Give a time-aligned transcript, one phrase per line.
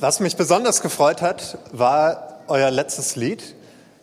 [0.00, 3.54] Was mich besonders gefreut hat, war euer letztes Lied.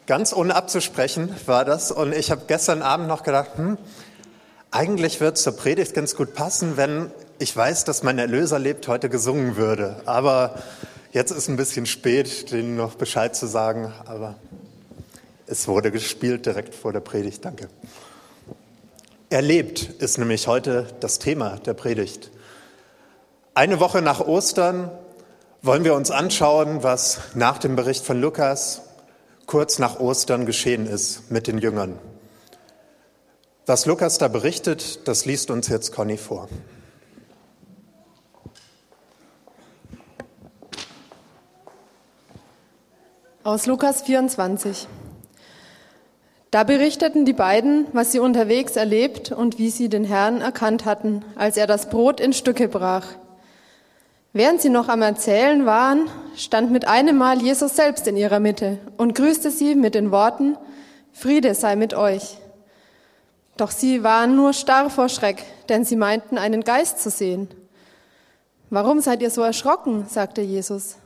[0.05, 1.92] Ganz ohne abzusprechen war das.
[1.92, 3.79] Und ich habe gestern Abend noch gedacht, hm,
[4.70, 7.10] eigentlich wird zur Predigt ganz gut passen, wenn
[7.40, 9.96] ich weiß, dass mein Erlöser lebt, heute gesungen würde.
[10.05, 10.60] Aber
[11.13, 13.91] jetzt ist ein bisschen spät, denen noch Bescheid zu sagen.
[14.05, 14.36] Aber
[15.47, 17.44] es wurde gespielt direkt vor der Predigt.
[17.44, 17.70] Danke.
[19.32, 22.30] Er lebt ist nämlich heute das Thema der Predigt.
[23.55, 24.91] Eine Woche nach Ostern
[25.67, 28.84] wollen wir uns anschauen, was nach dem Bericht von Lukas
[29.48, 31.99] kurz nach Ostern geschehen ist mit den Jüngern.
[33.66, 36.48] Was Lukas da berichtet, das liest uns jetzt Conny vor.
[43.43, 44.88] Aus Lukas 24.
[46.49, 51.26] Da berichteten die beiden, was sie unterwegs erlebt und wie sie den Herrn erkannt hatten,
[51.35, 53.05] als er das Brot in Stücke brach.
[54.38, 58.77] Während sie noch am Erzählen waren, stand mit einem Mal Jesus selbst in ihrer Mitte
[58.96, 60.55] und grüßte sie mit den Worten,
[61.12, 62.38] Friede sei mit euch.
[63.58, 67.49] Doch sie waren nur starr vor Schreck, denn sie meinten, einen Geist zu sehen.
[68.69, 70.05] Warum seid ihr so erschrocken?
[70.08, 70.97] sagte Jesus.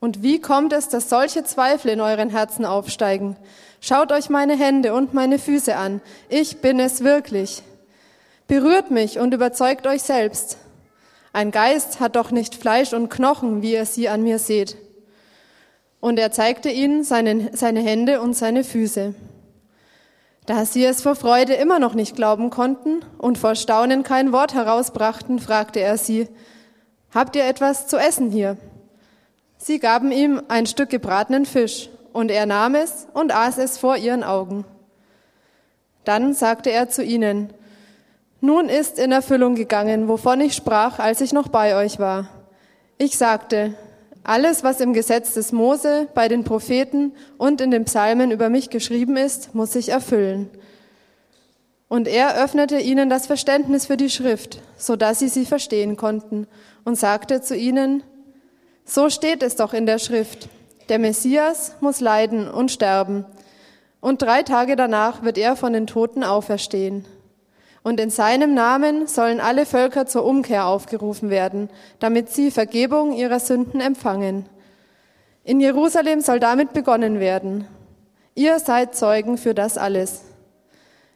[0.00, 3.36] Und wie kommt es, dass solche Zweifel in euren Herzen aufsteigen?
[3.82, 6.00] Schaut euch meine Hände und meine Füße an.
[6.30, 7.62] Ich bin es wirklich.
[8.48, 10.56] Berührt mich und überzeugt euch selbst.
[11.32, 14.76] Ein Geist hat doch nicht Fleisch und Knochen, wie ihr sie an mir seht.
[16.00, 19.14] Und er zeigte ihnen seine, seine Hände und seine Füße.
[20.44, 24.54] Da sie es vor Freude immer noch nicht glauben konnten und vor Staunen kein Wort
[24.54, 26.28] herausbrachten, fragte er sie,
[27.14, 28.56] Habt ihr etwas zu essen hier?
[29.56, 33.96] Sie gaben ihm ein Stück gebratenen Fisch, und er nahm es und aß es vor
[33.96, 34.64] ihren Augen.
[36.04, 37.52] Dann sagte er zu ihnen,
[38.42, 42.28] nun ist in Erfüllung gegangen, wovon ich sprach, als ich noch bei euch war.
[42.98, 43.74] Ich sagte,
[44.24, 48.68] alles, was im Gesetz des Mose, bei den Propheten und in den Psalmen über mich
[48.68, 50.50] geschrieben ist, muss sich erfüllen.
[51.88, 56.48] Und er öffnete ihnen das Verständnis für die Schrift, so dass sie sie verstehen konnten,
[56.84, 58.02] und sagte zu ihnen,
[58.84, 60.48] so steht es doch in der Schrift,
[60.88, 63.24] der Messias muss leiden und sterben,
[64.00, 67.04] und drei Tage danach wird er von den Toten auferstehen.
[67.82, 73.40] Und in seinem Namen sollen alle Völker zur Umkehr aufgerufen werden, damit sie Vergebung ihrer
[73.40, 74.46] Sünden empfangen.
[75.44, 77.66] In Jerusalem soll damit begonnen werden.
[78.34, 80.22] Ihr seid Zeugen für das alles.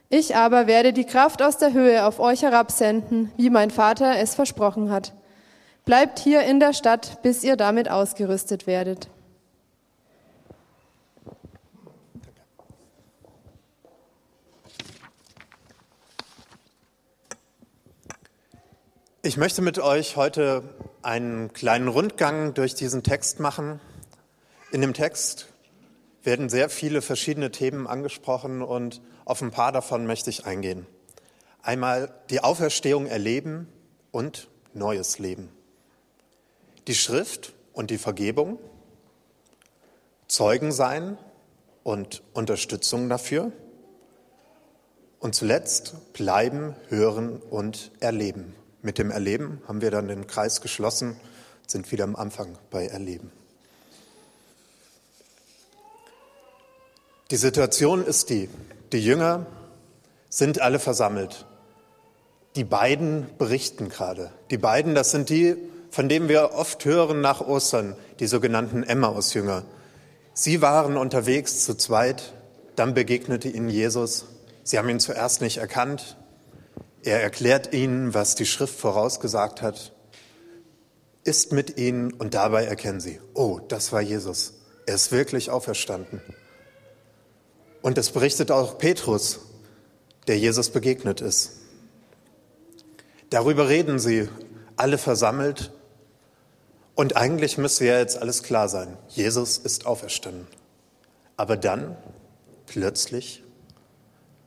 [0.09, 4.35] Ich aber werde die Kraft aus der Höhe auf euch herabsenden, wie mein Vater es
[4.35, 5.13] versprochen hat.
[5.85, 9.09] Bleibt hier in der Stadt, bis ihr damit ausgerüstet werdet.
[19.27, 20.63] Ich möchte mit euch heute
[21.01, 23.81] einen kleinen Rundgang durch diesen Text machen.
[24.71, 25.47] In dem Text
[26.23, 30.87] werden sehr viele verschiedene Themen angesprochen und auf ein paar davon möchte ich eingehen.
[31.61, 33.67] Einmal die Auferstehung erleben
[34.11, 35.49] und neues Leben.
[36.87, 38.57] Die Schrift und die Vergebung,
[40.29, 41.17] Zeugen sein
[41.83, 43.51] und Unterstützung dafür.
[45.19, 48.55] Und zuletzt bleiben, hören und erleben.
[48.87, 51.17] Mit dem Erleben haben wir dann den Kreis geschlossen,
[51.67, 53.33] sind wieder am Anfang bei Erleben.
[57.29, 58.47] Die Situation ist die,
[58.93, 59.45] die Jünger
[60.29, 61.45] sind alle versammelt.
[62.55, 64.31] Die beiden berichten gerade.
[64.51, 65.57] Die beiden, das sind die,
[65.91, 69.65] von denen wir oft hören nach Ostern, die sogenannten Emmaus-Jünger.
[70.33, 72.31] Sie waren unterwegs zu zweit,
[72.77, 74.27] dann begegnete ihnen Jesus.
[74.63, 76.15] Sie haben ihn zuerst nicht erkannt,
[77.03, 79.93] er erklärt ihnen, was die Schrift vorausgesagt hat,
[81.23, 84.53] ist mit ihnen und dabei erkennen sie, oh, das war Jesus.
[84.85, 86.21] Er ist wirklich auferstanden.
[87.81, 89.39] Und es berichtet auch Petrus,
[90.27, 91.51] der Jesus begegnet ist.
[93.29, 94.29] Darüber reden sie
[94.77, 95.71] alle versammelt.
[96.95, 98.97] Und eigentlich müsste ja jetzt alles klar sein.
[99.09, 100.47] Jesus ist auferstanden.
[101.35, 101.95] Aber dann,
[102.65, 103.43] plötzlich,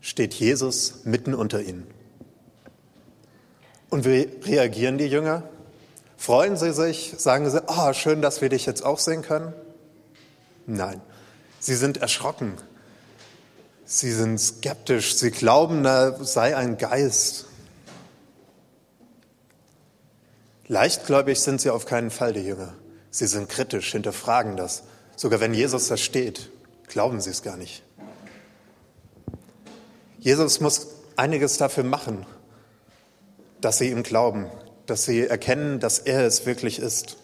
[0.01, 1.87] steht Jesus mitten unter ihnen.
[3.91, 5.43] Und wie reagieren die Jünger?
[6.17, 7.15] Freuen sie sich?
[7.19, 9.53] Sagen sie, oh, schön, dass wir dich jetzt auch sehen können?
[10.67, 11.01] Nein,
[11.59, 12.57] sie sind erschrocken.
[13.85, 15.17] Sie sind skeptisch.
[15.17, 17.47] Sie glauben, da sei ein Geist.
[20.69, 22.75] Leichtgläubig sind sie auf keinen Fall, die Jünger.
[23.11, 24.85] Sie sind kritisch, hinterfragen das.
[25.17, 26.51] Sogar wenn Jesus da steht,
[26.87, 27.83] glauben sie es gar nicht.
[30.21, 30.87] Jesus muss
[31.17, 32.25] einiges dafür machen,
[33.61, 34.47] dass sie ihm glauben,
[34.87, 37.17] dass sie erkennen, dass er es wirklich ist.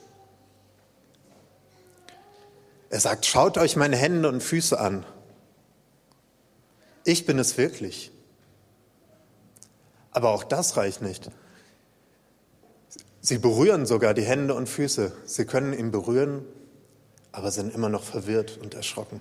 [2.90, 5.04] Er sagt, schaut euch meine Hände und Füße an.
[7.04, 8.12] Ich bin es wirklich.
[10.12, 11.30] Aber auch das reicht nicht.
[13.20, 15.12] Sie berühren sogar die Hände und Füße.
[15.24, 16.44] Sie können ihn berühren,
[17.32, 19.20] aber sind immer noch verwirrt und erschrocken.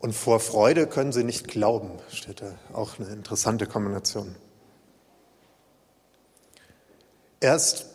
[0.00, 2.54] Und vor Freude können sie nicht glauben, steht da.
[2.72, 4.34] Auch eine interessante Kombination.
[7.38, 7.86] Erst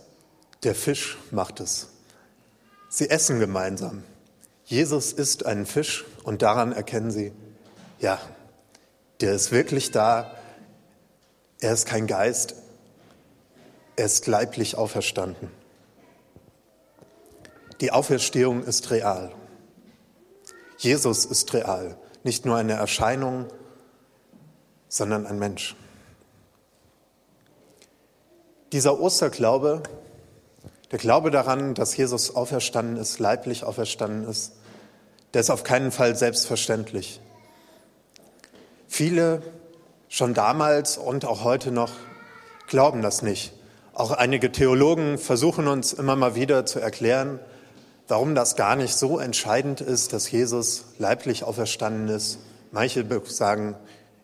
[0.64, 1.88] der Fisch macht es.
[2.90, 4.04] Sie essen gemeinsam.
[4.66, 7.34] Jesus isst einen Fisch und daran erkennen sie,
[8.00, 8.20] ja,
[9.22, 10.36] der ist wirklich da.
[11.60, 12.56] Er ist kein Geist.
[13.96, 15.50] Er ist leiblich auferstanden.
[17.82, 19.32] Die Auferstehung ist real.
[20.78, 23.48] Jesus ist real, nicht nur eine Erscheinung,
[24.90, 25.76] sondern ein Mensch.
[28.72, 29.84] Dieser Osterglaube,
[30.92, 34.54] der Glaube daran, dass Jesus auferstanden ist, leiblich auferstanden ist,
[35.34, 37.20] der ist auf keinen Fall selbstverständlich.
[38.88, 39.42] Viele
[40.08, 41.92] schon damals und auch heute noch
[42.68, 43.54] glauben das nicht.
[43.94, 47.40] Auch einige Theologen versuchen uns immer mal wieder zu erklären,
[48.08, 52.40] warum das gar nicht so entscheidend ist, dass Jesus leiblich auferstanden ist.
[52.72, 53.76] Manche sagen,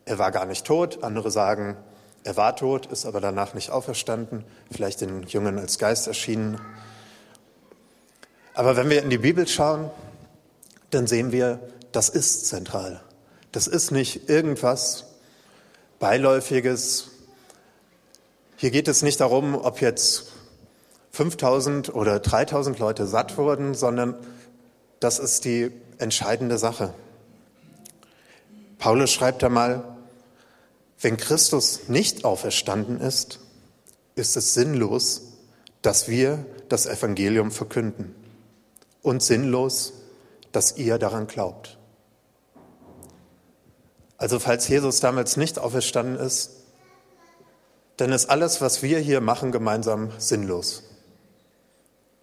[0.06, 1.78] er war gar nicht tot, andere sagen,
[2.24, 6.60] er war tot, ist aber danach nicht auferstanden, vielleicht den Jüngern als Geist erschienen.
[8.54, 9.90] Aber wenn wir in die Bibel schauen,
[10.92, 11.60] dann sehen wir,
[11.92, 13.02] das ist zentral.
[13.52, 15.06] Das ist nicht irgendwas
[16.00, 17.10] Beiläufiges.
[18.56, 20.31] Hier geht es nicht darum, ob jetzt
[21.12, 24.16] 5000 oder 3000 Leute satt wurden, sondern
[25.00, 26.94] das ist die entscheidende Sache.
[28.78, 29.84] Paulus schreibt einmal,
[31.00, 33.40] wenn Christus nicht auferstanden ist,
[34.16, 35.22] ist es sinnlos,
[35.82, 38.16] dass wir das Evangelium verkünden
[39.02, 39.94] und sinnlos,
[40.52, 41.78] dass ihr daran glaubt.
[44.18, 46.52] Also falls Jesus damals nicht auferstanden ist,
[47.98, 50.84] dann ist alles, was wir hier machen, gemeinsam sinnlos.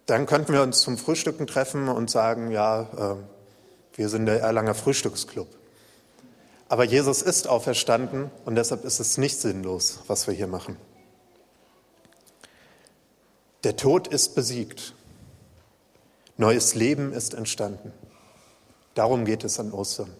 [0.09, 3.15] Dann könnten wir uns zum Frühstücken treffen und sagen, ja, äh,
[3.95, 5.47] wir sind der Erlanger Frühstücksclub.
[6.67, 10.77] Aber Jesus ist auferstanden und deshalb ist es nicht sinnlos, was wir hier machen.
[13.63, 14.95] Der Tod ist besiegt.
[16.37, 17.93] Neues Leben ist entstanden.
[18.95, 20.11] Darum geht es an Ostern.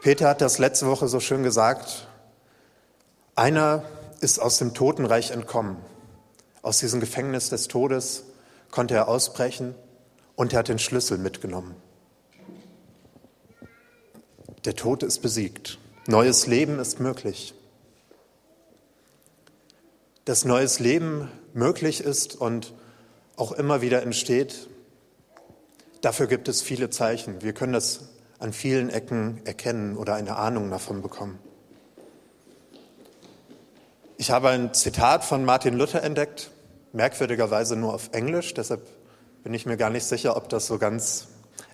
[0.00, 2.08] Peter hat das letzte Woche so schön gesagt.
[3.34, 3.82] Einer
[4.20, 5.76] ist aus dem Totenreich entkommen.
[6.62, 8.24] Aus diesem Gefängnis des Todes
[8.70, 9.74] konnte er ausbrechen
[10.36, 11.74] und er hat den Schlüssel mitgenommen.
[14.64, 15.78] Der Tod ist besiegt.
[16.06, 17.54] Neues Leben ist möglich.
[20.26, 22.74] Dass neues Leben möglich ist und
[23.36, 24.68] auch immer wieder entsteht,
[26.02, 27.42] dafür gibt es viele Zeichen.
[27.42, 31.38] Wir können das an vielen Ecken erkennen oder eine Ahnung davon bekommen.
[34.20, 36.50] Ich habe ein Zitat von Martin Luther entdeckt,
[36.92, 38.86] merkwürdigerweise nur auf Englisch, deshalb
[39.44, 41.28] bin ich mir gar nicht sicher, ob das so ganz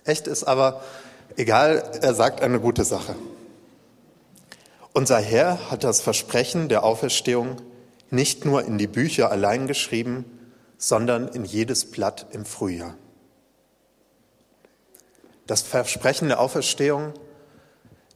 [0.05, 0.81] echt ist, aber
[1.35, 3.17] egal, er sagt eine gute Sache.
[4.93, 7.57] Unser Herr hat das Versprechen der Auferstehung
[8.11, 10.23] nicht nur in die Bücher allein geschrieben,
[10.77, 12.95] sondern in jedes Blatt im Frühjahr.
[15.47, 17.11] Das Versprechen der Auferstehung,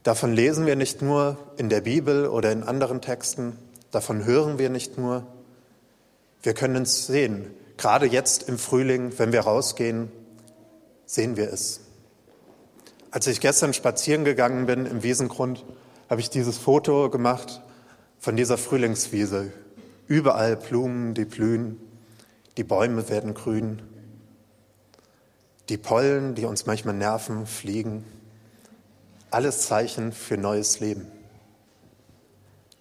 [0.04, 3.58] davon lesen wir nicht nur in der Bibel oder in anderen Texten,
[3.92, 5.28] Davon hören wir nicht nur,
[6.42, 7.52] wir können es sehen.
[7.78, 10.12] Gerade jetzt im Frühling, wenn wir rausgehen,
[11.06, 11.82] sehen wir es.
[13.12, 15.66] Als ich gestern spazieren gegangen bin im Wiesengrund,
[16.10, 17.62] habe ich dieses Foto gemacht
[18.20, 19.52] von dieser Frühlingswiese.
[20.08, 21.78] Überall Blumen, die blühen,
[22.58, 23.82] die Bäume werden grün,
[25.70, 28.04] die Pollen, die uns manchmal nerven, fliegen.
[29.30, 31.08] Alles Zeichen für neues Leben.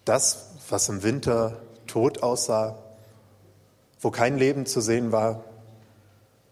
[0.04, 2.78] Das, was im Winter tot aussah,
[4.00, 5.44] wo kein Leben zu sehen war,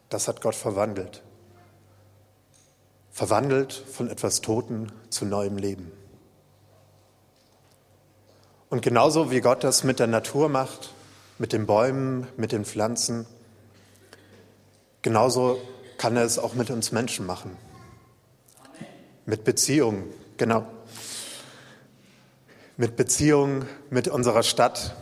[0.08, 1.22] das hat Gott verwandelt.
[3.10, 5.92] Verwandelt von etwas Toten zu neuem Leben.
[8.70, 10.92] Und genauso wie Gott das mit der Natur macht,
[11.38, 13.26] mit den Bäumen, mit den Pflanzen,
[15.02, 15.58] genauso
[15.96, 17.56] kann er es auch mit uns Menschen machen.
[19.24, 20.04] Mit Beziehungen,
[20.36, 20.66] genau
[22.78, 24.94] mit Beziehungen, mit unserer Stadt.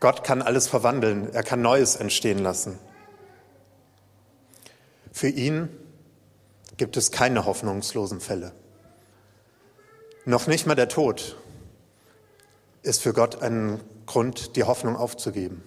[0.00, 2.78] Gott kann alles verwandeln, er kann Neues entstehen lassen.
[5.12, 5.68] Für ihn
[6.76, 8.52] gibt es keine hoffnungslosen Fälle.
[10.24, 11.36] Noch nicht mal der Tod
[12.82, 15.62] ist für Gott ein Grund, die Hoffnung aufzugeben.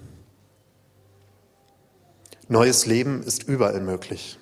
[2.50, 4.38] Neues Leben ist überall möglich.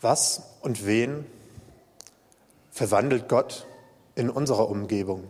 [0.00, 1.24] Was und wen
[2.72, 3.66] verwandelt Gott
[4.20, 5.24] in unserer Umgebung,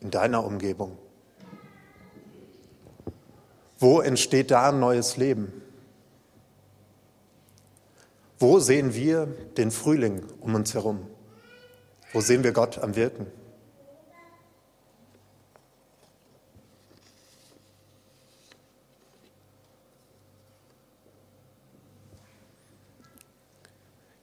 [0.00, 0.98] in deiner Umgebung?
[3.78, 5.62] Wo entsteht da ein neues Leben?
[8.40, 9.26] Wo sehen wir
[9.56, 11.06] den Frühling um uns herum?
[12.12, 13.28] Wo sehen wir Gott am Wirken?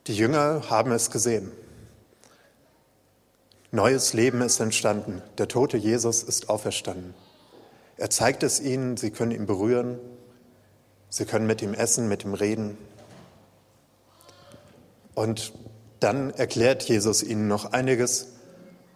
[0.08, 1.54] Die Jünger haben es gesehen.
[3.78, 5.22] Neues Leben ist entstanden.
[5.38, 7.14] Der tote Jesus ist auferstanden.
[7.98, 10.00] Er zeigt es ihnen, sie können ihn berühren,
[11.10, 12.76] sie können mit ihm essen, mit ihm reden.
[15.14, 15.54] Und
[16.00, 18.30] dann erklärt Jesus ihnen noch einiges,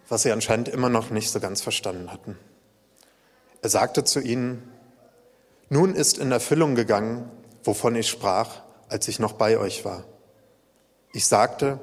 [0.08, 2.36] was sie anscheinend immer noch nicht so ganz verstanden hatten.
[3.62, 4.68] Er sagte zu ihnen,
[5.68, 7.30] nun ist in Erfüllung gegangen,
[7.62, 10.02] wovon ich sprach, als ich noch bei euch war.
[11.12, 11.78] Ich sagte,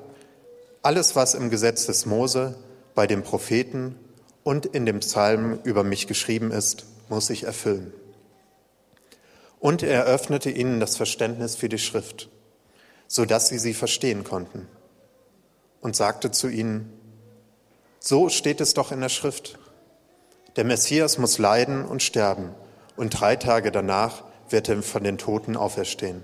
[0.81, 2.55] alles, was im Gesetz des Mose,
[2.99, 3.95] bei den Propheten
[4.43, 7.93] und in dem Psalm über mich geschrieben ist, muss sich erfüllen.
[9.57, 12.27] Und er öffnete ihnen das Verständnis für die Schrift,
[13.07, 14.67] so dass sie sie verstehen konnten,
[15.79, 16.91] und sagte zu ihnen,
[18.01, 19.57] so steht es doch in der Schrift.
[20.57, 22.53] Der Messias muss leiden und sterben,
[22.97, 26.21] und drei Tage danach wird er von den Toten auferstehen.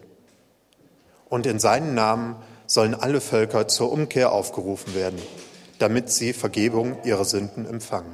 [1.30, 2.36] Und in seinen Namen
[2.68, 5.22] sollen alle Völker zur Umkehr aufgerufen werden,
[5.80, 8.14] damit sie Vergebung ihrer Sünden empfangen.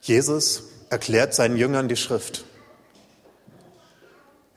[0.00, 2.44] Jesus erklärt seinen Jüngern die Schrift.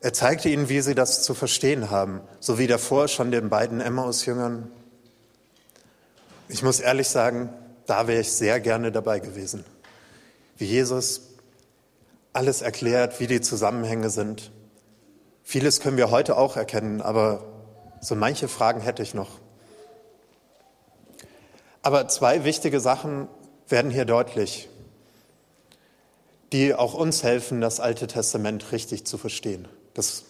[0.02, 3.82] Er zeigte ihnen, wie sie das zu verstehen haben, so wie davor schon den beiden
[3.82, 4.72] Emmaus-Jüngern.
[6.48, 7.50] Ich muss ehrlich sagen,
[7.86, 9.66] da wäre ich sehr gerne dabei gewesen,
[10.58, 11.22] wie Jesus
[12.32, 14.52] alles erklärt, wie die Zusammenhänge sind.
[15.50, 17.44] Vieles können wir heute auch erkennen, aber
[18.02, 19.30] so manche Fragen hätte ich noch.
[21.82, 23.28] Aber zwei wichtige Sachen
[23.68, 24.70] werden hier deutlich,
[26.52, 29.68] die auch uns helfen, das Alte Testament richtig zu verstehen.
[29.96, 30.26] Das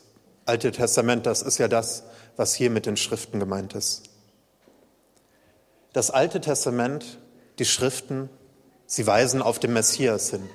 [0.45, 2.03] Alte Testament, das ist ja das,
[2.37, 4.03] was hier mit den Schriften gemeint ist.
[5.91, 7.19] Das Alte Testament,
[7.59, 8.29] die Schriften,
[8.85, 10.49] sie weisen auf den Messias hin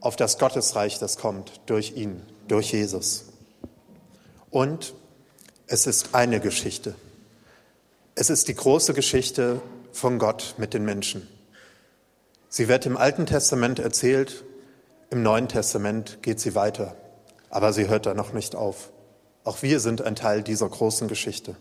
[0.00, 3.33] auf das Gottesreich, das kommt durch ihn, durch Jesus.
[4.54, 4.94] Und
[5.66, 6.94] es ist eine Geschichte.
[8.14, 11.26] Es ist die große Geschichte von Gott mit den Menschen.
[12.48, 14.44] Sie wird im Alten Testament erzählt,
[15.10, 16.94] im Neuen Testament geht sie weiter,
[17.50, 18.92] aber sie hört da noch nicht auf.
[19.42, 21.56] Auch wir sind ein Teil dieser großen Geschichte.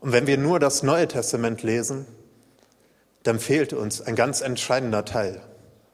[0.00, 2.06] Und wenn wir nur das Neue Testament lesen,
[3.24, 5.42] dann fehlt uns ein ganz entscheidender Teil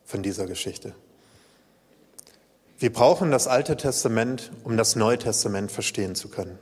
[0.04, 0.94] von dieser Geschichte.
[2.84, 6.58] Wir brauchen das Alte Testament, um das Neue Testament verstehen zu können.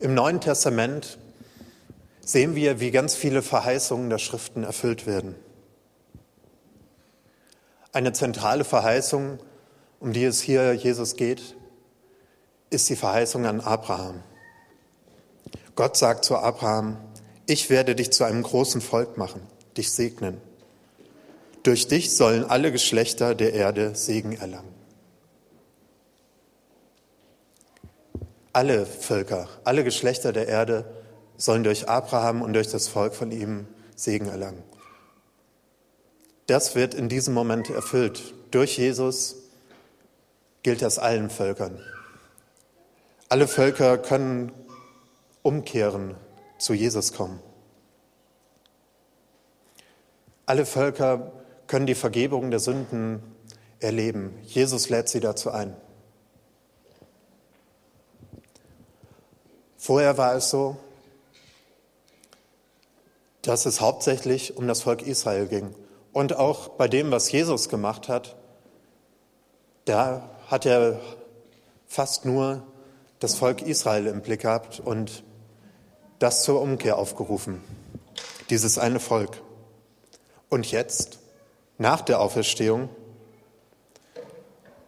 [0.00, 1.18] Im Neuen Testament
[2.20, 5.36] sehen wir, wie ganz viele Verheißungen der Schriften erfüllt werden.
[7.92, 9.38] Eine zentrale Verheißung,
[10.00, 11.54] um die es hier Jesus geht,
[12.70, 14.24] ist die Verheißung an Abraham.
[15.76, 16.96] Gott sagt zu Abraham,
[17.46, 19.42] ich werde dich zu einem großen Volk machen,
[19.76, 20.40] dich segnen.
[21.62, 24.74] Durch dich sollen alle Geschlechter der Erde Segen erlangen.
[28.52, 30.84] Alle Völker, alle Geschlechter der Erde
[31.36, 34.62] sollen durch Abraham und durch das Volk von ihm Segen erlangen.
[36.46, 38.34] Das wird in diesem Moment erfüllt.
[38.50, 39.36] Durch Jesus
[40.62, 41.78] gilt das allen Völkern.
[43.28, 44.52] Alle Völker können
[45.42, 46.14] umkehren
[46.58, 47.40] zu Jesus kommen.
[50.46, 51.32] Alle Völker
[51.68, 53.22] können die Vergebung der Sünden
[53.78, 54.36] erleben.
[54.44, 55.76] Jesus lädt sie dazu ein.
[59.76, 60.76] Vorher war es so,
[63.42, 65.74] dass es hauptsächlich um das Volk Israel ging.
[66.12, 68.36] Und auch bei dem, was Jesus gemacht hat,
[69.84, 71.00] da hat er
[71.86, 72.62] fast nur
[73.20, 75.22] das Volk Israel im Blick gehabt und
[76.18, 77.62] das zur Umkehr aufgerufen,
[78.50, 79.40] dieses eine Volk.
[80.48, 81.18] Und jetzt,
[81.78, 82.88] nach der Auferstehung,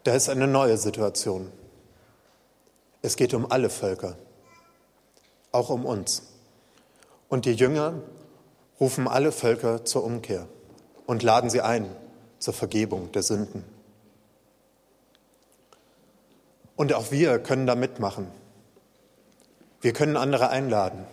[0.03, 1.51] da ist eine neue Situation.
[3.03, 4.17] Es geht um alle Völker,
[5.53, 6.23] auch um uns.
[7.29, 7.95] Und die Jünger
[8.81, 10.47] rufen alle Völker zur Umkehr
[11.07, 11.87] und laden sie ein
[12.39, 13.65] zur Vergebung der Sünden.
[16.77, 18.27] Und auch wir können da mitmachen.
[19.83, 21.05] Wir können andere einladen.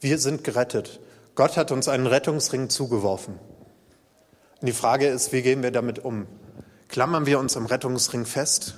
[0.00, 1.00] Wir sind gerettet.
[1.34, 3.38] Gott hat uns einen Rettungsring zugeworfen.
[4.66, 6.26] Und die Frage ist, wie gehen wir damit um?
[6.88, 8.74] Klammern wir uns am Rettungsring fest,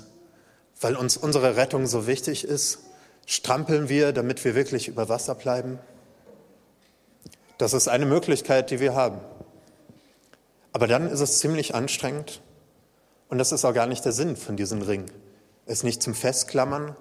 [0.82, 2.80] weil uns unsere Rettung so wichtig ist?
[3.24, 5.78] Strampeln wir, damit wir wirklich über Wasser bleiben?
[7.56, 9.22] Das ist eine Möglichkeit, die wir haben.
[10.74, 12.42] Aber dann ist es ziemlich anstrengend
[13.30, 15.06] und das ist auch gar nicht der Sinn von diesem Ring.
[15.64, 16.96] Es nicht zum Festklammern,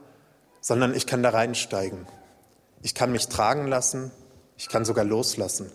[0.61, 2.07] sondern ich kann da reinsteigen.
[2.83, 4.11] Ich kann mich tragen lassen,
[4.55, 5.73] ich kann sogar loslassen.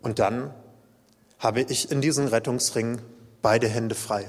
[0.00, 0.54] Und dann
[1.44, 3.02] habe ich in diesem Rettungsring
[3.42, 4.24] beide Hände frei.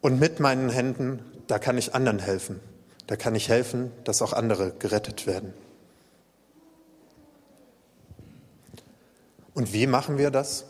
[0.00, 2.58] Und mit meinen Händen, da kann ich anderen helfen.
[3.06, 5.54] Da kann ich helfen, dass auch andere gerettet werden.
[9.54, 10.64] Und wie machen wir das?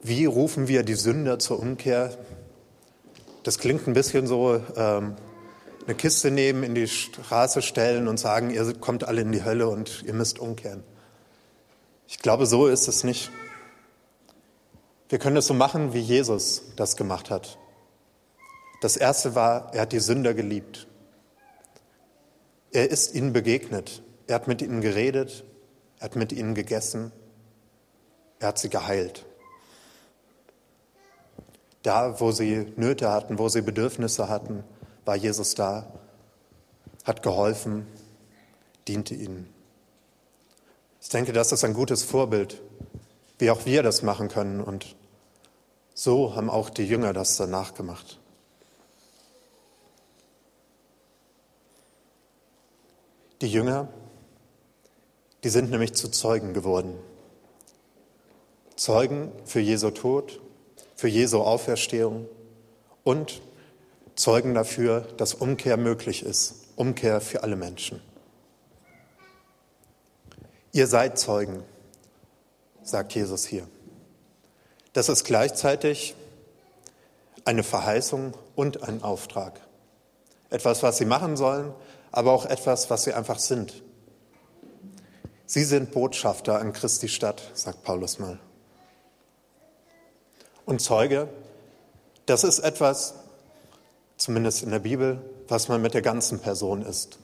[0.00, 2.16] Wie rufen wir die Sünder zur Umkehr?
[3.42, 5.16] Das klingt ein bisschen so, ähm,
[5.84, 9.68] eine Kiste nehmen, in die Straße stellen und sagen, ihr kommt alle in die Hölle
[9.68, 10.82] und ihr müsst umkehren.
[12.12, 13.30] Ich glaube, so ist es nicht.
[15.08, 17.58] Wir können es so machen, wie Jesus das gemacht hat.
[18.82, 20.86] Das erste war, er hat die Sünder geliebt.
[22.70, 24.02] Er ist ihnen begegnet.
[24.26, 25.42] Er hat mit ihnen geredet.
[26.00, 27.12] Er hat mit ihnen gegessen.
[28.40, 29.24] Er hat sie geheilt.
[31.82, 34.64] Da, wo sie Nöte hatten, wo sie Bedürfnisse hatten,
[35.06, 35.90] war Jesus da,
[37.04, 37.86] hat geholfen,
[38.86, 39.61] diente ihnen.
[41.02, 42.62] Ich denke, das ist ein gutes Vorbild,
[43.38, 44.62] wie auch wir das machen können.
[44.62, 44.96] Und
[45.92, 48.18] so haben auch die Jünger das danach gemacht.
[53.42, 53.88] Die Jünger
[55.44, 56.94] die sind nämlich zu Zeugen geworden.
[58.76, 60.40] Zeugen für Jesu Tod,
[60.94, 62.28] für Jesu Auferstehung
[63.02, 63.42] und
[64.14, 66.66] Zeugen dafür, dass Umkehr möglich ist.
[66.76, 68.00] Umkehr für alle Menschen.
[70.72, 71.62] Ihr seid Zeugen,
[72.82, 73.68] sagt Jesus hier.
[74.94, 76.14] Das ist gleichzeitig
[77.44, 79.60] eine Verheißung und ein Auftrag.
[80.48, 81.74] Etwas, was sie machen sollen,
[82.10, 83.82] aber auch etwas, was sie einfach sind.
[85.44, 88.38] Sie sind Botschafter an Christi Stadt, sagt Paulus mal.
[90.64, 91.28] Und Zeuge,
[92.24, 93.14] das ist etwas,
[94.16, 97.18] zumindest in der Bibel, was man mit der ganzen Person ist.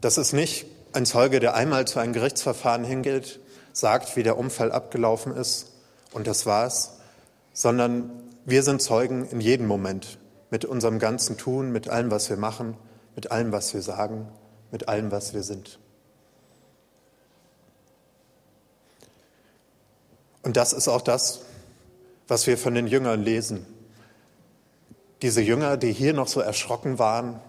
[0.00, 3.40] Das ist nicht ein Zeuge, der einmal zu einem Gerichtsverfahren hingeht,
[3.72, 5.72] sagt, wie der Unfall abgelaufen ist
[6.12, 6.98] und das war's,
[7.52, 8.10] sondern
[8.44, 10.18] wir sind Zeugen in jedem Moment
[10.50, 12.76] mit unserem ganzen Tun, mit allem, was wir machen,
[13.14, 14.28] mit allem, was wir sagen,
[14.70, 15.78] mit allem, was wir sind.
[20.42, 21.42] Und das ist auch das,
[22.26, 23.66] was wir von den Jüngern lesen.
[25.22, 27.40] Diese Jünger, die hier noch so erschrocken waren,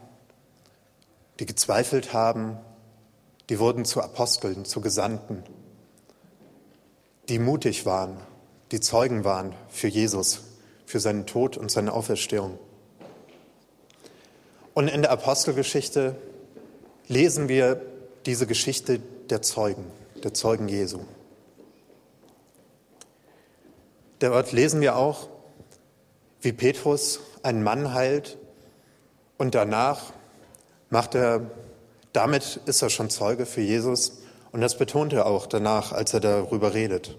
[1.40, 2.58] die gezweifelt haben,
[3.52, 5.44] die wurden zu Aposteln, zu Gesandten,
[7.28, 8.16] die mutig waren,
[8.72, 10.40] die Zeugen waren für Jesus,
[10.86, 12.58] für seinen Tod und seine Auferstehung.
[14.74, 16.16] Und in der Apostelgeschichte
[17.10, 17.82] lesen wir
[18.26, 19.84] diese Geschichte der Zeugen,
[20.24, 21.02] der Zeugen Jesu.
[24.20, 25.28] Dort lesen wir auch,
[26.40, 28.38] wie Petrus einen Mann heilt
[29.38, 30.14] und danach
[30.90, 31.52] macht er,
[32.14, 34.20] damit ist er schon Zeuge für Jesus
[34.52, 37.18] und das betont er auch danach, als er darüber redet.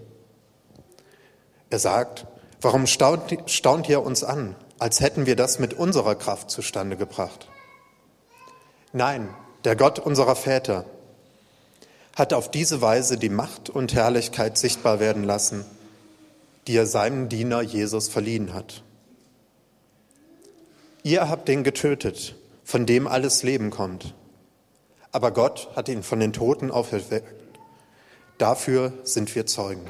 [1.69, 2.27] Er sagt,
[2.61, 7.47] warum staunt, staunt ihr uns an, als hätten wir das mit unserer Kraft zustande gebracht?
[8.91, 9.29] Nein,
[9.63, 10.85] der Gott unserer Väter
[12.15, 15.65] hat auf diese Weise die Macht und Herrlichkeit sichtbar werden lassen,
[16.67, 18.83] die er seinem Diener Jesus verliehen hat.
[21.01, 24.13] Ihr habt den getötet, von dem alles Leben kommt.
[25.13, 27.35] Aber Gott hat ihn von den Toten auferweckt.
[28.39, 29.85] Dafür sind wir Zeugen.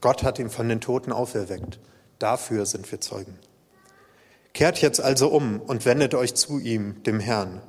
[0.00, 1.78] Gott hat ihn von den Toten auferweckt.
[2.18, 3.38] Dafür sind wir Zeugen.
[4.54, 7.60] Kehrt jetzt also um und wendet euch zu ihm, dem Herrn,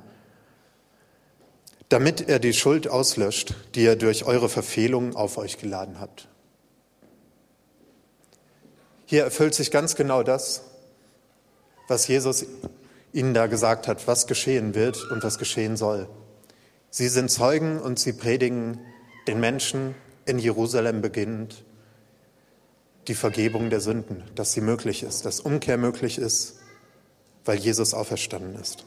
[1.90, 6.28] damit er die Schuld auslöscht, die ihr durch eure Verfehlungen auf euch geladen habt.
[9.04, 10.62] Hier erfüllt sich ganz genau das,
[11.86, 12.46] was Jesus
[13.12, 16.08] ihnen da gesagt hat, was geschehen wird und was geschehen soll.
[16.90, 18.80] Sie sind Zeugen und sie predigen
[19.26, 21.64] den Menschen in Jerusalem beginnend
[23.08, 26.58] die Vergebung der Sünden, dass sie möglich ist, dass Umkehr möglich ist,
[27.44, 28.84] weil Jesus auferstanden ist.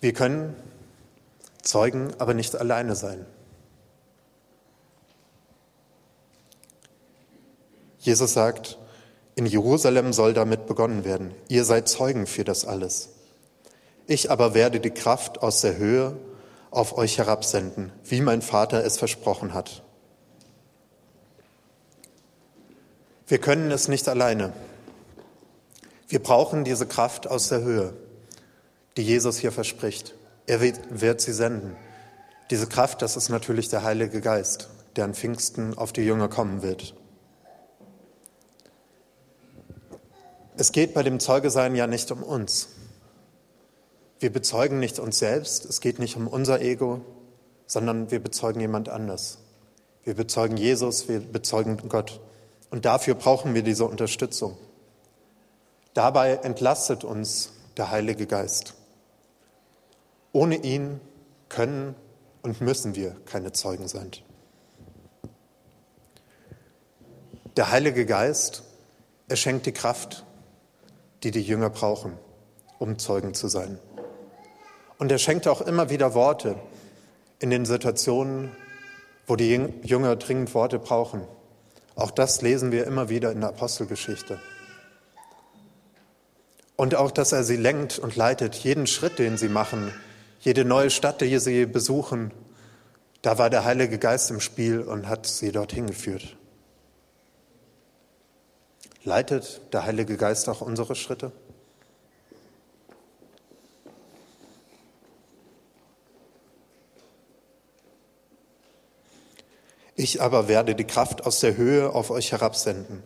[0.00, 0.54] Wir können
[1.62, 3.26] Zeugen aber nicht alleine sein.
[7.98, 8.78] Jesus sagt,
[9.34, 11.34] in Jerusalem soll damit begonnen werden.
[11.48, 13.10] Ihr seid Zeugen für das alles.
[14.10, 16.16] Ich aber werde die Kraft aus der Höhe
[16.70, 19.82] auf euch herabsenden, wie mein Vater es versprochen hat.
[23.26, 24.54] Wir können es nicht alleine.
[26.08, 27.92] Wir brauchen diese Kraft aus der Höhe,
[28.96, 30.14] die Jesus hier verspricht.
[30.46, 31.76] Er wird sie senden.
[32.50, 36.62] Diese Kraft, das ist natürlich der Heilige Geist, der an Pfingsten auf die Jünger kommen
[36.62, 36.94] wird.
[40.56, 42.68] Es geht bei dem Zeugesein ja nicht um uns.
[44.20, 47.02] Wir bezeugen nicht uns selbst, es geht nicht um unser Ego,
[47.66, 49.38] sondern wir bezeugen jemand anders.
[50.02, 52.20] Wir bezeugen Jesus, wir bezeugen Gott.
[52.70, 54.56] Und dafür brauchen wir diese Unterstützung.
[55.94, 58.74] Dabei entlastet uns der Heilige Geist.
[60.32, 61.00] Ohne ihn
[61.48, 61.94] können
[62.42, 64.10] und müssen wir keine Zeugen sein.
[67.56, 68.62] Der Heilige Geist,
[69.28, 70.24] er schenkt die Kraft,
[71.22, 72.18] die die Jünger brauchen,
[72.78, 73.78] um Zeugen zu sein.
[74.98, 76.56] Und er schenkt auch immer wieder Worte
[77.38, 78.50] in den Situationen,
[79.26, 81.22] wo die Jünger dringend Worte brauchen.
[81.94, 84.40] Auch das lesen wir immer wieder in der Apostelgeschichte.
[86.76, 89.92] Und auch, dass er sie lenkt und leitet, jeden Schritt, den sie machen,
[90.40, 92.32] jede neue Stadt, die sie besuchen,
[93.22, 96.36] da war der Heilige Geist im Spiel und hat sie dorthin geführt.
[99.02, 101.32] Leitet der Heilige Geist auch unsere Schritte?
[110.00, 113.02] Ich aber werde die Kraft aus der Höhe auf euch herabsenden,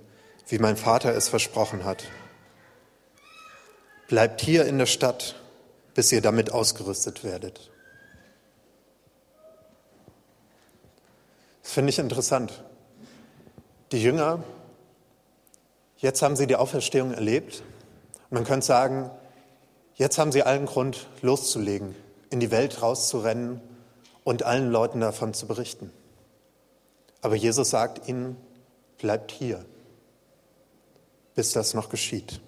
[0.46, 2.04] wie mein Vater es versprochen hat.
[4.08, 5.36] Bleibt hier in der Stadt,
[5.94, 7.70] bis ihr damit ausgerüstet werdet.
[11.62, 12.62] Das finde ich interessant.
[13.90, 14.44] Die Jünger,
[15.96, 17.62] jetzt haben sie die Auferstehung erlebt.
[18.28, 19.10] Man könnte sagen,
[19.94, 21.94] jetzt haben sie allen Grund loszulegen,
[22.28, 23.62] in die Welt rauszurennen
[24.24, 25.90] und allen Leuten davon zu berichten.
[27.22, 28.36] Aber Jesus sagt ihnen,
[28.98, 29.64] bleibt hier,
[31.34, 32.40] bis das noch geschieht.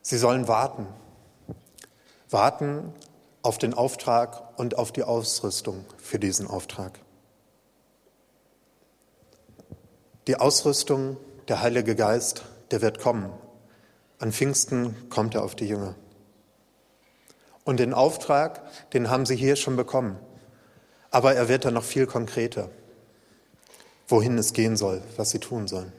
[0.00, 0.86] Sie sollen warten,
[2.30, 2.92] warten
[3.42, 6.98] auf den Auftrag und auf die Ausrüstung für diesen Auftrag.
[10.26, 11.16] Die Ausrüstung,
[11.48, 13.32] der Heilige Geist, der wird kommen.
[14.18, 15.96] An Pfingsten kommt er auf die Jünger.
[17.64, 20.18] Und den Auftrag, den haben sie hier schon bekommen.
[21.12, 22.70] Aber er wird dann noch viel konkreter,
[24.08, 25.92] wohin es gehen soll, was sie tun sollen.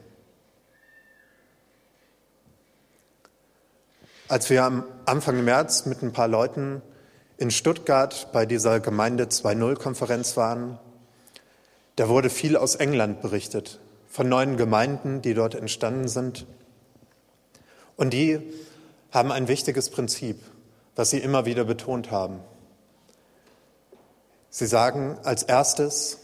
[4.26, 6.82] Als wir am Anfang März mit ein paar Leuten
[7.38, 10.78] in Stuttgart bei dieser Gemeinde 2.0-Konferenz waren,
[11.96, 16.46] da wurde viel aus England berichtet, von neuen Gemeinden, die dort entstanden sind.
[17.96, 18.40] Und die
[19.12, 20.40] haben ein wichtiges Prinzip,
[20.96, 22.40] was sie immer wieder betont haben.
[24.56, 26.18] Sie sagen, als erstes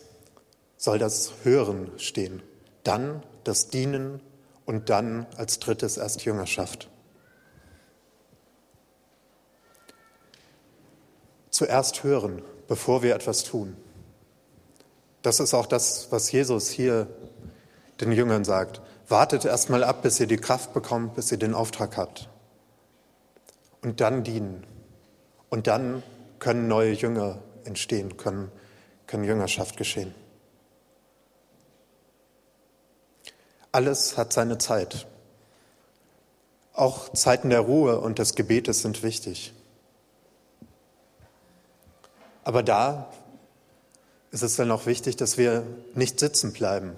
[0.76, 2.44] soll das Hören stehen,
[2.84, 4.20] dann das Dienen
[4.64, 6.88] und dann als drittes erst Jüngerschaft.
[11.50, 13.76] Zuerst hören, bevor wir etwas tun.
[15.22, 17.08] Das ist auch das, was Jesus hier
[18.00, 18.80] den Jüngern sagt.
[19.08, 22.28] Wartet erst mal ab, bis ihr die Kraft bekommt, bis ihr den Auftrag habt.
[23.82, 24.64] Und dann dienen.
[25.48, 26.04] Und dann
[26.38, 28.50] können neue Jünger entstehen, können,
[29.06, 30.14] kann Jüngerschaft geschehen.
[33.72, 35.06] Alles hat seine Zeit.
[36.72, 39.52] Auch Zeiten der Ruhe und des Gebetes sind wichtig.
[42.42, 43.12] Aber da
[44.30, 46.96] ist es dann auch wichtig, dass wir nicht sitzen bleiben,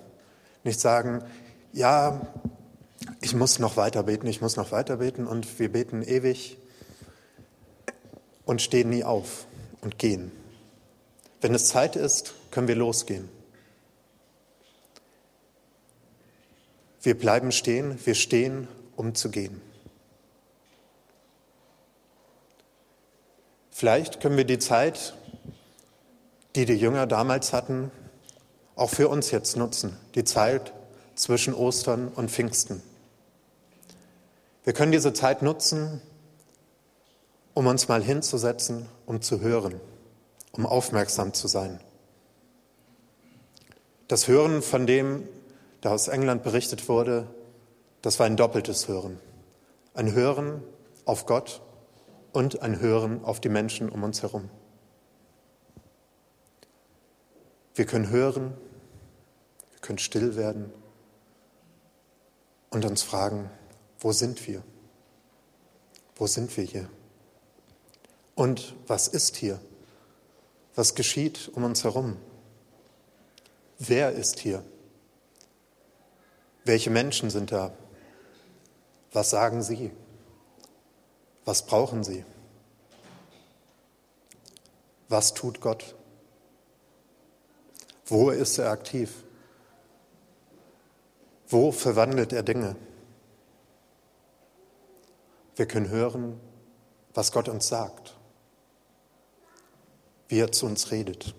[0.65, 1.25] nicht sagen,
[1.73, 2.21] ja,
[3.21, 6.59] ich muss noch weiter beten, ich muss noch weiter beten und wir beten ewig
[8.45, 9.47] und stehen nie auf
[9.81, 10.31] und gehen.
[11.43, 13.29] Wenn es Zeit ist, können wir losgehen.
[17.03, 19.61] Wir bleiben stehen, wir stehen, um zu gehen.
[23.73, 25.15] Vielleicht können wir die Zeit,
[26.55, 27.91] die die Jünger damals hatten,
[28.77, 30.73] auch für uns jetzt nutzen, die Zeit
[31.17, 32.81] zwischen Ostern und Pfingsten.
[34.63, 36.01] Wir können diese Zeit nutzen,
[37.53, 39.81] um uns mal hinzusetzen, um zu hören
[40.53, 41.81] um aufmerksam zu sein.
[44.09, 45.27] Das Hören, von dem
[45.81, 47.27] da aus England berichtet wurde,
[48.03, 49.19] das war ein doppeltes Hören.
[49.95, 50.63] Ein Hören
[51.05, 51.63] auf Gott
[52.33, 54.49] und ein Hören auf die Menschen um uns herum.
[57.75, 58.53] Wir können hören,
[59.71, 60.71] wir können still werden
[62.71, 63.51] und uns fragen,
[63.99, 64.63] wo sind wir?
[66.17, 66.89] Wo sind wir hier?
[68.35, 69.61] Und was ist hier?
[70.75, 72.17] Was geschieht um uns herum?
[73.79, 74.65] Wer ist hier?
[76.65, 77.73] Welche Menschen sind da?
[79.13, 79.91] Was sagen sie?
[81.45, 82.25] Was brauchen sie?
[85.09, 85.95] Was tut Gott?
[88.07, 89.25] Wo ist er aktiv?
[91.49, 92.77] Wo verwandelt er Dinge?
[95.57, 96.41] Wir können hören,
[97.13, 98.17] was Gott uns sagt,
[100.33, 101.35] wie er zu uns redet.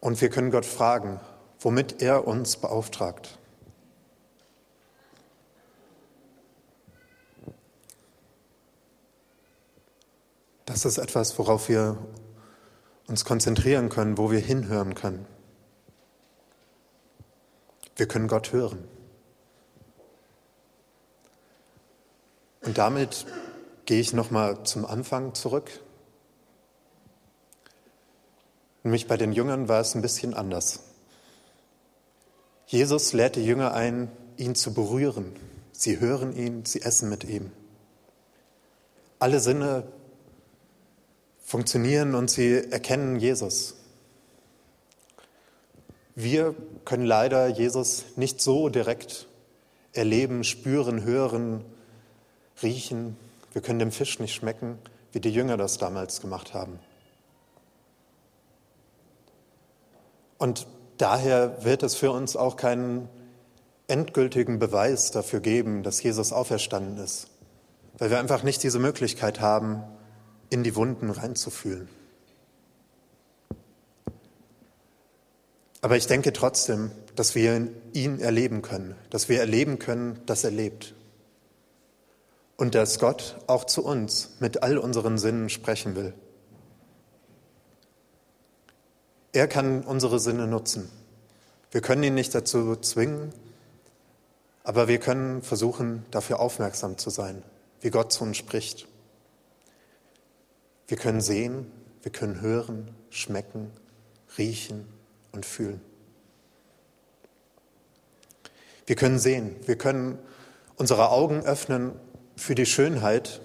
[0.00, 1.20] Und wir können Gott fragen,
[1.58, 3.38] womit er uns beauftragt.
[10.64, 11.98] Das ist etwas, worauf wir
[13.06, 15.26] uns konzentrieren können, wo wir hinhören können.
[17.96, 18.88] Wir können Gott hören.
[22.62, 23.26] Und damit
[23.86, 25.70] gehe ich nochmal zum Anfang zurück.
[28.82, 30.80] Nämlich bei den Jüngern war es ein bisschen anders.
[32.66, 35.32] Jesus lädt die Jünger ein, ihn zu berühren.
[35.72, 37.50] Sie hören ihn, sie essen mit ihm.
[39.18, 39.84] Alle Sinne
[41.40, 43.74] funktionieren und sie erkennen Jesus.
[46.14, 49.26] Wir können leider Jesus nicht so direkt
[49.92, 51.64] erleben, spüren, hören,
[52.62, 53.16] riechen.
[53.52, 54.78] Wir können dem Fisch nicht schmecken,
[55.12, 56.78] wie die Jünger das damals gemacht haben.
[60.38, 60.66] Und
[60.98, 63.08] daher wird es für uns auch keinen
[63.88, 67.28] endgültigen Beweis dafür geben, dass Jesus auferstanden ist,
[67.98, 69.82] weil wir einfach nicht diese Möglichkeit haben,
[70.48, 71.88] in die Wunden reinzufühlen.
[75.82, 80.50] Aber ich denke trotzdem, dass wir ihn erleben können, dass wir erleben können, dass er
[80.50, 80.94] lebt.
[82.60, 86.12] Und dass Gott auch zu uns mit all unseren Sinnen sprechen will.
[89.32, 90.90] Er kann unsere Sinne nutzen.
[91.70, 93.32] Wir können ihn nicht dazu zwingen,
[94.62, 97.42] aber wir können versuchen, dafür aufmerksam zu sein,
[97.80, 98.86] wie Gott zu uns spricht.
[100.86, 103.70] Wir können sehen, wir können hören, schmecken,
[104.36, 104.86] riechen
[105.32, 105.80] und fühlen.
[108.84, 110.18] Wir können sehen, wir können
[110.76, 111.92] unsere Augen öffnen
[112.40, 113.42] für die Schönheit,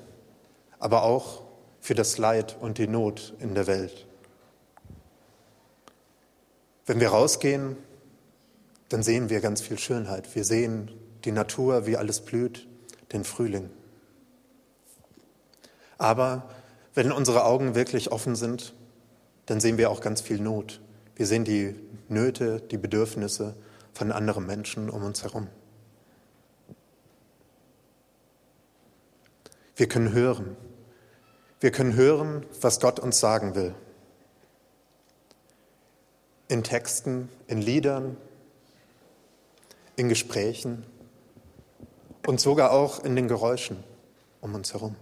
[0.80, 1.44] aber auch
[1.82, 4.08] für das Leid und die Not in der Welt.
[6.86, 7.76] Wenn wir rausgehen,
[8.88, 10.34] dann sehen wir ganz viel Schönheit.
[10.34, 10.92] Wir sehen
[11.26, 12.68] die Natur, wie alles blüht,
[13.12, 13.70] den Frühling.
[15.98, 16.50] Aber
[16.94, 18.74] wenn unsere Augen wirklich offen sind,
[19.46, 20.80] dann sehen wir auch ganz viel Not.
[21.18, 21.76] Wir sehen die
[22.08, 23.56] Nöte, die Bedürfnisse
[23.94, 25.50] von anderen Menschen um uns herum.
[29.76, 30.56] Wir können hören.
[31.60, 33.76] Wir können hören, was Gott uns sagen will.
[36.48, 38.18] In Texten, in Liedern,
[39.96, 40.86] in Gesprächen
[42.28, 43.84] und sogar auch in den Geräuschen
[44.42, 44.96] um uns herum.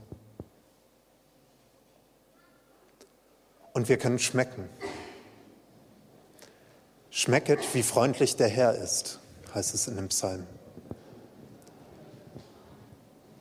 [3.74, 4.70] und wir können schmecken.
[7.10, 9.20] Schmecket, wie freundlich der Herr ist,
[9.54, 10.48] heißt es in dem Psalm.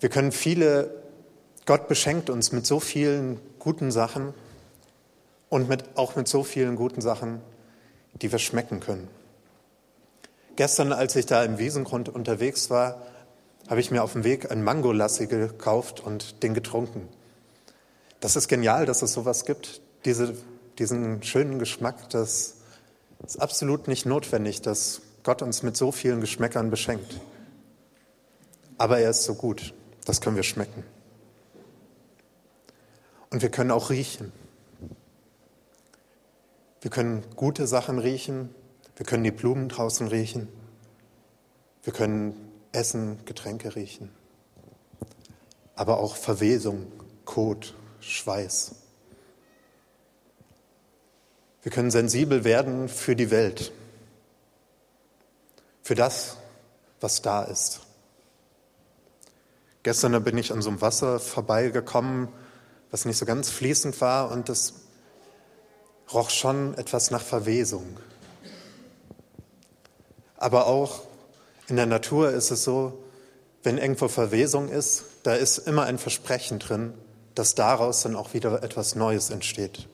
[0.00, 1.01] Wir können viele,
[1.66, 4.34] Gott beschenkt uns mit so vielen guten Sachen
[5.48, 7.40] und mit, auch mit so vielen guten Sachen,
[8.14, 9.08] die wir schmecken können.
[10.56, 13.02] Gestern, als ich da im Wiesengrund unterwegs war,
[13.68, 17.08] habe ich mir auf dem Weg einen Mangolassi gekauft und den getrunken.
[18.20, 20.34] Das ist genial, dass es sowas gibt diese,
[20.78, 22.56] diesen schönen Geschmack, das
[23.24, 27.20] ist absolut nicht notwendig, dass Gott uns mit so vielen Geschmäckern beschenkt.
[28.78, 30.82] Aber er ist so gut, das können wir schmecken.
[33.32, 34.30] Und wir können auch riechen.
[36.82, 38.54] Wir können gute Sachen riechen,
[38.96, 40.48] wir können die Blumen draußen riechen,
[41.82, 42.34] wir können
[42.72, 44.10] Essen, Getränke riechen,
[45.76, 46.86] aber auch Verwesung,
[47.24, 48.74] Kot, Schweiß.
[51.62, 53.72] Wir können sensibel werden für die Welt,
[55.82, 56.36] für das,
[57.00, 57.80] was da ist.
[59.84, 62.28] Gestern bin ich an so einem Wasser vorbeigekommen,
[62.92, 64.74] was nicht so ganz fließend war und das
[66.12, 67.98] roch schon etwas nach Verwesung.
[70.36, 71.00] Aber auch
[71.68, 73.02] in der Natur ist es so,
[73.62, 76.94] wenn irgendwo Verwesung ist, da ist immer ein Versprechen drin,
[77.34, 79.88] dass daraus dann auch wieder etwas Neues entsteht.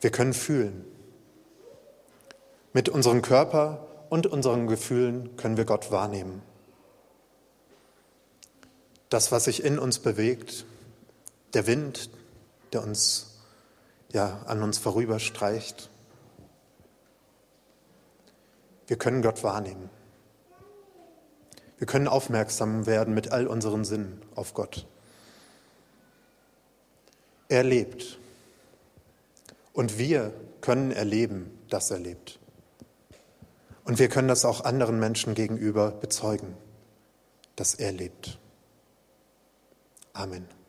[0.00, 0.84] Wir können fühlen.
[2.72, 6.42] Mit unserem Körper und unseren Gefühlen können wir Gott wahrnehmen.
[9.10, 10.64] Das, was sich in uns bewegt,
[11.52, 12.10] der Wind,
[12.72, 13.30] der uns
[14.12, 15.90] ja an uns vorüberstreicht.
[18.86, 19.90] Wir können Gott wahrnehmen.
[21.78, 24.86] Wir können aufmerksam werden mit all unseren Sinnen auf Gott.
[27.48, 28.18] Er lebt.
[29.72, 32.38] Und wir können erleben, dass er lebt.
[33.84, 36.54] Und wir können das auch anderen Menschen gegenüber bezeugen,
[37.56, 38.38] dass er lebt.
[40.20, 40.59] Amen.